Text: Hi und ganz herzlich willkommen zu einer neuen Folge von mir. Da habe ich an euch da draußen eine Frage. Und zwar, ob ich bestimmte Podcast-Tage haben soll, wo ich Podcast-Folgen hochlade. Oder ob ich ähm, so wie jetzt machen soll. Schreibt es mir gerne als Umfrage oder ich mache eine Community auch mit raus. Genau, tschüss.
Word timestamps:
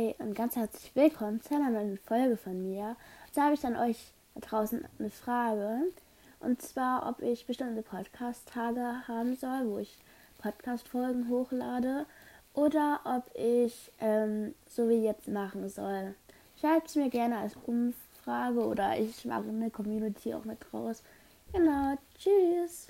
Hi 0.00 0.14
und 0.18 0.34
ganz 0.34 0.56
herzlich 0.56 0.96
willkommen 0.96 1.42
zu 1.42 1.54
einer 1.54 1.68
neuen 1.68 1.98
Folge 1.98 2.38
von 2.38 2.62
mir. 2.62 2.96
Da 3.34 3.44
habe 3.44 3.54
ich 3.54 3.66
an 3.66 3.76
euch 3.76 3.98
da 4.34 4.40
draußen 4.40 4.82
eine 4.98 5.10
Frage. 5.10 5.92
Und 6.38 6.62
zwar, 6.62 7.06
ob 7.06 7.20
ich 7.20 7.46
bestimmte 7.46 7.82
Podcast-Tage 7.82 9.06
haben 9.08 9.36
soll, 9.36 9.68
wo 9.68 9.78
ich 9.78 9.98
Podcast-Folgen 10.38 11.28
hochlade. 11.28 12.06
Oder 12.54 13.00
ob 13.04 13.30
ich 13.36 13.92
ähm, 14.00 14.54
so 14.66 14.88
wie 14.88 15.04
jetzt 15.04 15.28
machen 15.28 15.68
soll. 15.68 16.14
Schreibt 16.58 16.88
es 16.88 16.96
mir 16.96 17.10
gerne 17.10 17.36
als 17.36 17.56
Umfrage 17.66 18.64
oder 18.64 18.98
ich 18.98 19.26
mache 19.26 19.48
eine 19.48 19.70
Community 19.70 20.32
auch 20.32 20.44
mit 20.44 20.60
raus. 20.72 21.02
Genau, 21.52 21.96
tschüss. 22.16 22.89